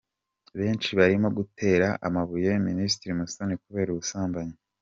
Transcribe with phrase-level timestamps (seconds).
[0.59, 4.57] Benshi barimo "gutera amabuye" Minister Musoni kubera ubusambanyi.